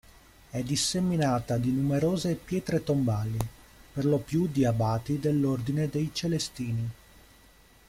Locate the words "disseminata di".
0.63-1.71